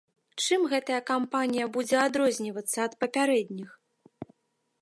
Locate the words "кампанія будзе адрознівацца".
1.11-2.77